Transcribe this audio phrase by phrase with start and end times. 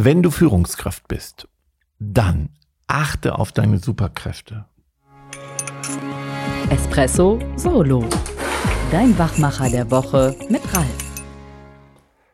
[0.00, 1.48] Wenn du Führungskraft bist,
[1.98, 2.50] dann
[2.86, 4.64] achte auf deine Superkräfte.
[6.70, 8.08] Espresso Solo.
[8.92, 10.86] Dein Wachmacher der Woche mit Ralf.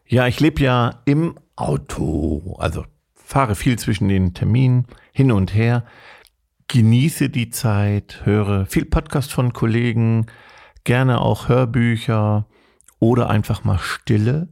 [0.06, 5.87] Ja, ich lebe ja im Auto, also fahre viel zwischen den Terminen hin und her,
[6.69, 10.26] genieße die Zeit, höre viel Podcast von Kollegen,
[10.85, 12.46] gerne auch Hörbücher
[12.99, 14.51] oder einfach mal Stille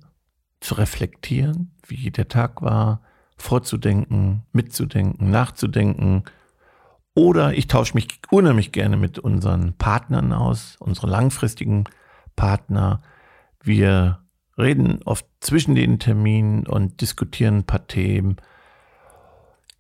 [0.63, 3.03] zu reflektieren, wie der Tag war,
[3.37, 6.25] vorzudenken, mitzudenken, nachzudenken.
[7.15, 11.85] Oder ich tausche mich unheimlich gerne mit unseren Partnern aus, unsere langfristigen
[12.37, 13.03] Partner.
[13.63, 14.21] Wir
[14.57, 18.37] reden oft zwischen den Terminen und diskutieren ein paar Themen.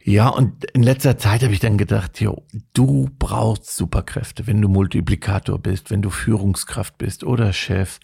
[0.05, 4.69] Ja, und in letzter Zeit habe ich dann gedacht, jo, du brauchst Superkräfte, wenn du
[4.69, 8.00] Multiplikator bist, wenn du Führungskraft bist oder Chef.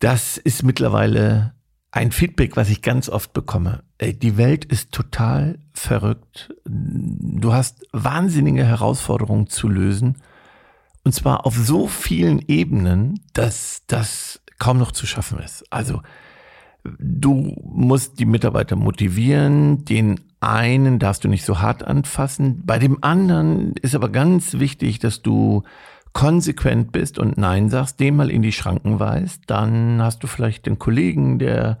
[0.00, 1.54] Das ist mittlerweile
[1.92, 3.84] ein Feedback, was ich ganz oft bekomme.
[3.98, 6.52] Ey, die Welt ist total verrückt.
[6.64, 10.16] Du hast wahnsinnige Herausforderungen zu lösen.
[11.04, 15.64] Und zwar auf so vielen Ebenen, dass das kaum noch zu schaffen ist.
[15.70, 16.00] Also,
[16.98, 19.84] du musst die Mitarbeiter motivieren.
[19.84, 22.62] Den einen darfst du nicht so hart anfassen.
[22.64, 25.62] Bei dem anderen ist aber ganz wichtig, dass du
[26.12, 30.66] konsequent bist und Nein sagst, dem mal in die Schranken weist, dann hast du vielleicht
[30.66, 31.78] den Kollegen, der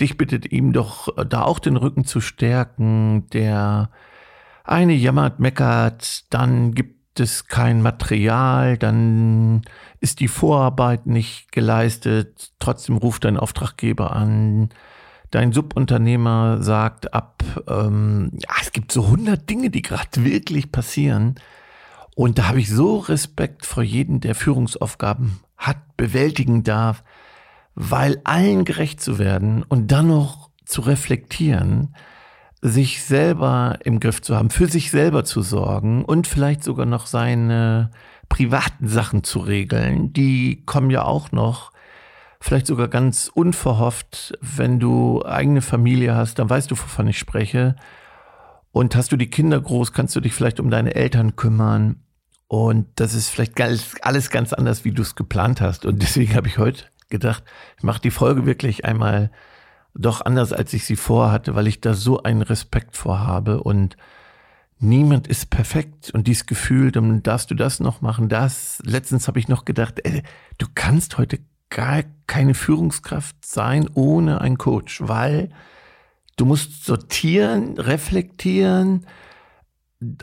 [0.00, 3.90] dich bittet, ihm doch da auch den Rücken zu stärken, der
[4.64, 9.62] eine jammert, meckert, dann gibt es kein Material, dann
[10.00, 14.70] ist die Vorarbeit nicht geleistet, trotzdem ruft dein Auftraggeber an,
[15.30, 21.36] dein Subunternehmer sagt ab, ähm, ja, es gibt so hundert Dinge, die gerade wirklich passieren.
[22.14, 27.02] Und da habe ich so Respekt vor jedem, der Führungsaufgaben hat, bewältigen darf,
[27.74, 31.94] weil allen gerecht zu werden und dann noch zu reflektieren,
[32.62, 37.06] sich selber im Griff zu haben, für sich selber zu sorgen und vielleicht sogar noch
[37.06, 37.90] seine
[38.28, 41.72] privaten Sachen zu regeln, die kommen ja auch noch,
[42.40, 47.76] vielleicht sogar ganz unverhofft, wenn du eigene Familie hast, dann weißt du, wovon ich spreche.
[48.74, 52.02] Und hast du die Kinder groß, kannst du dich vielleicht um deine Eltern kümmern.
[52.48, 55.86] Und das ist vielleicht alles ganz anders, wie du es geplant hast.
[55.86, 57.44] Und deswegen habe ich heute gedacht,
[57.76, 59.30] ich mache die Folge wirklich einmal
[59.94, 63.96] doch anders, als ich sie vorhatte, weil ich da so einen Respekt vorhabe und
[64.80, 68.82] niemand ist perfekt und dieses Gefühl, dann darfst du das noch machen, das.
[68.84, 70.24] Letztens habe ich noch gedacht, ey,
[70.58, 71.38] du kannst heute
[71.70, 75.50] gar keine Führungskraft sein ohne einen Coach, weil
[76.36, 79.06] du musst sortieren, reflektieren,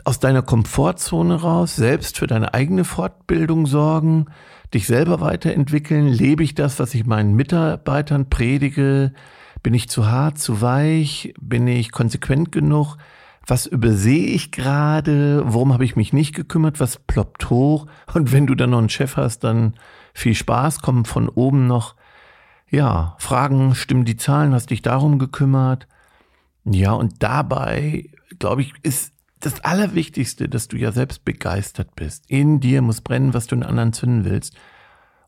[0.04, 4.26] aus deiner Komfortzone raus, selbst für deine eigene Fortbildung sorgen,
[4.74, 6.06] dich selber weiterentwickeln.
[6.06, 9.12] Lebe ich das, was ich meinen Mitarbeitern predige?
[9.62, 11.34] Bin ich zu hart, zu weich?
[11.40, 12.96] Bin ich konsequent genug?
[13.46, 15.42] Was übersehe ich gerade?
[15.46, 16.78] Worum habe ich mich nicht gekümmert?
[16.78, 17.86] Was ploppt hoch?
[18.14, 19.74] Und wenn du dann noch einen Chef hast, dann
[20.14, 21.96] viel Spaß, kommen von oben noch,
[22.70, 25.86] ja, Fragen, stimmen die Zahlen, hast dich darum gekümmert?
[26.64, 32.30] Ja, und dabei, glaube ich, ist das Allerwichtigste, dass du ja selbst begeistert bist.
[32.30, 34.56] In dir muss brennen, was du in anderen zünden willst.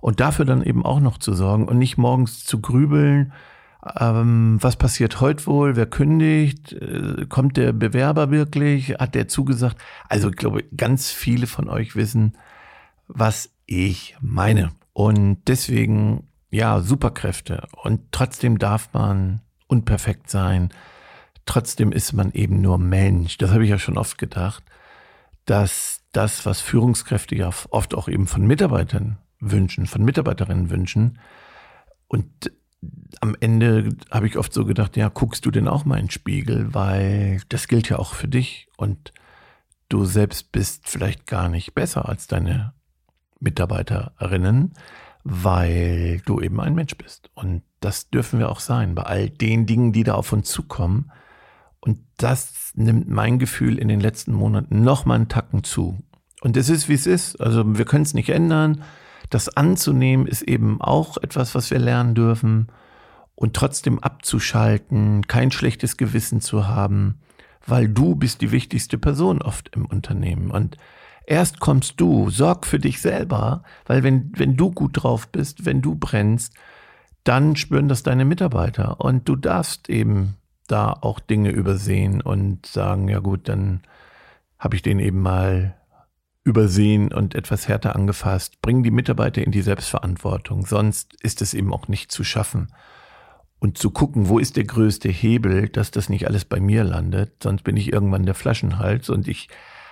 [0.00, 3.32] Und dafür dann eben auch noch zu sorgen und nicht morgens zu grübeln,
[3.98, 9.78] ähm, was passiert heute wohl, wer kündigt, äh, kommt der Bewerber wirklich, hat der zugesagt.
[10.08, 12.36] Also ich glaube, ganz viele von euch wissen,
[13.08, 14.70] was ich meine.
[14.92, 17.66] Und deswegen, ja, Superkräfte.
[17.82, 20.70] Und trotzdem darf man unperfekt sein
[21.46, 23.38] Trotzdem ist man eben nur Mensch.
[23.38, 24.62] Das habe ich ja schon oft gedacht,
[25.44, 31.18] dass das, was Führungskräfte ja oft auch eben von Mitarbeitern wünschen, von Mitarbeiterinnen wünschen.
[32.08, 32.52] Und
[33.20, 36.10] am Ende habe ich oft so gedacht, ja, guckst du denn auch mal in den
[36.10, 39.12] Spiegel, weil das gilt ja auch für dich und
[39.88, 42.74] du selbst bist vielleicht gar nicht besser als deine
[43.40, 44.74] Mitarbeiterinnen,
[45.24, 47.30] weil du eben ein Mensch bist.
[47.34, 51.10] Und das dürfen wir auch sein bei all den Dingen, die da auf uns zukommen.
[51.84, 55.98] Und das nimmt mein Gefühl in den letzten Monaten noch mal einen Tacken zu.
[56.40, 57.38] Und es ist, wie es ist.
[57.42, 58.82] Also wir können es nicht ändern.
[59.28, 62.68] Das anzunehmen ist eben auch etwas, was wir lernen dürfen.
[63.34, 67.20] Und trotzdem abzuschalten, kein schlechtes Gewissen zu haben,
[67.66, 70.50] weil du bist die wichtigste Person oft im Unternehmen.
[70.50, 70.78] Und
[71.26, 75.82] erst kommst du, sorg für dich selber, weil wenn, wenn du gut drauf bist, wenn
[75.82, 76.54] du brennst,
[77.24, 79.02] dann spüren das deine Mitarbeiter.
[79.02, 80.36] Und du darfst eben
[80.66, 83.82] da auch Dinge übersehen und sagen, ja gut, dann
[84.58, 85.76] habe ich den eben mal
[86.44, 88.60] übersehen und etwas härter angefasst.
[88.62, 92.68] Bringen die Mitarbeiter in die Selbstverantwortung, sonst ist es eben auch nicht zu schaffen.
[93.60, 97.42] und zu gucken, wo ist der größte Hebel, dass das nicht alles bei mir landet,
[97.42, 99.48] sonst bin ich irgendwann der Flaschenhals und ich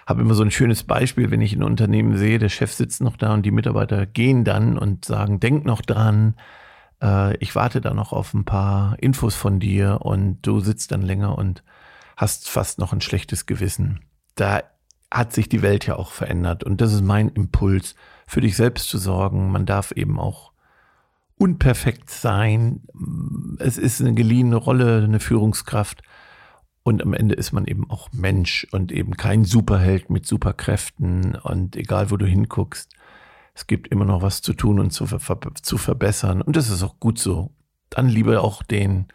[0.06, 3.16] habe immer so ein schönes Beispiel, wenn ich ein Unternehmen sehe, der Chef sitzt noch
[3.16, 6.34] da und die Mitarbeiter gehen dann und sagen, denk noch dran,
[7.02, 11.02] äh, ich warte da noch auf ein paar Infos von dir und du sitzt dann
[11.02, 11.62] länger und
[12.16, 14.00] hast fast noch ein schlechtes Gewissen.
[14.36, 14.62] Da
[15.10, 17.94] hat sich die Welt ja auch verändert und das ist mein Impuls,
[18.26, 19.50] für dich selbst zu sorgen.
[19.50, 20.52] Man darf eben auch
[21.36, 22.82] unperfekt sein.
[23.58, 26.02] Es ist eine geliehene Rolle, eine Führungskraft.
[26.84, 31.36] Und am Ende ist man eben auch Mensch und eben kein Superheld mit Superkräften.
[31.36, 32.92] Und egal, wo du hinguckst,
[33.54, 36.42] es gibt immer noch was zu tun und zu, zu verbessern.
[36.42, 37.50] Und das ist auch gut so.
[37.90, 39.08] Dann lieber auch den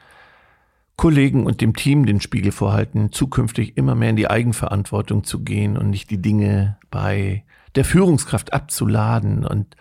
[0.95, 5.77] Kollegen und dem Team den Spiegel vorhalten, zukünftig immer mehr in die Eigenverantwortung zu gehen
[5.77, 7.43] und nicht die Dinge bei
[7.75, 9.75] der Führungskraft abzuladen und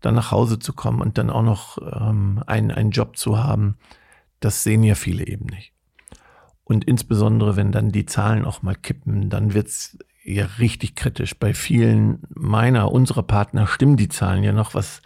[0.00, 3.76] dann nach Hause zu kommen und dann auch noch ähm, einen, einen Job zu haben,
[4.40, 5.72] das sehen ja viele eben nicht.
[6.64, 11.38] Und insbesondere, wenn dann die Zahlen auch mal kippen, dann wird's ja richtig kritisch.
[11.38, 15.02] Bei vielen meiner, unserer Partner stimmen die Zahlen ja noch, was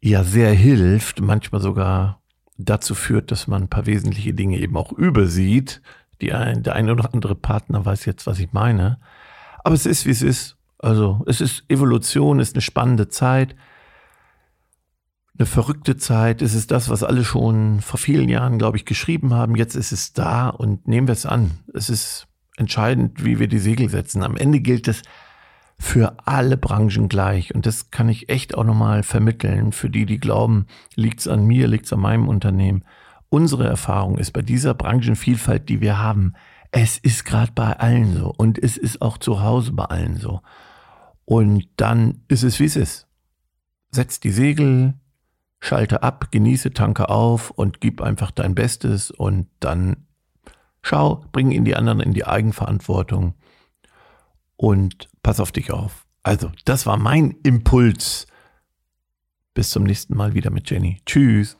[0.00, 2.22] ja sehr hilft, manchmal sogar
[2.58, 5.80] dazu führt, dass man ein paar wesentliche Dinge eben auch übersieht.
[6.20, 9.00] Die ein, der eine oder andere Partner weiß jetzt, was ich meine.
[9.64, 10.56] Aber es ist, wie es ist.
[10.78, 13.54] Also es ist Evolution, ist eine spannende Zeit
[15.40, 16.42] eine verrückte Zeit.
[16.42, 19.56] Es ist das, was alle schon vor vielen Jahren, glaube ich, geschrieben haben.
[19.56, 21.52] Jetzt ist es da und nehmen wir es an.
[21.72, 22.28] Es ist
[22.60, 24.22] entscheidend, wie wir die Segel setzen.
[24.22, 25.02] Am Ende gilt es
[25.78, 27.54] für alle Branchen gleich.
[27.54, 31.46] Und das kann ich echt auch nochmal vermitteln für die, die glauben, liegt es an
[31.46, 32.84] mir, liegt es an meinem Unternehmen.
[33.30, 36.34] Unsere Erfahrung ist bei dieser Branchenvielfalt, die wir haben,
[36.70, 40.40] es ist gerade bei allen so und es ist auch zu Hause bei allen so.
[41.24, 43.08] Und dann ist es, wie es ist.
[43.90, 44.94] Setz die Segel,
[45.60, 50.06] schalte ab, genieße, tanke auf und gib einfach dein Bestes und dann
[50.82, 53.34] schau, bring ihn die anderen in die Eigenverantwortung
[54.56, 56.06] und pass auf dich auf.
[56.22, 58.26] Also, das war mein Impuls.
[59.54, 61.00] Bis zum nächsten Mal wieder mit Jenny.
[61.06, 61.56] Tschüss.